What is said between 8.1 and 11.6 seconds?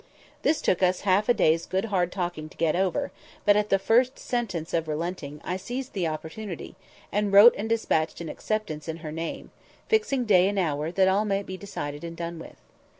an acceptance in her name—fixing day and hour, that all might be